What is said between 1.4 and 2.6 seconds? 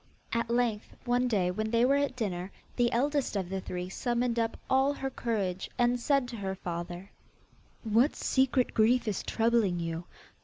when they were at dinner,